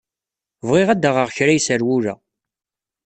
[0.67, 2.13] Bɣiɣ ad d-aɣeɣ kra iserwula.